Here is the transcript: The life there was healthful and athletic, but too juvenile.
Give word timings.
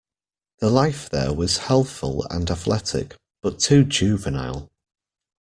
The 0.61 0.69
life 0.71 1.11
there 1.11 1.31
was 1.31 1.59
healthful 1.59 2.25
and 2.31 2.49
athletic, 2.49 3.15
but 3.43 3.59
too 3.59 3.83
juvenile. 3.83 4.67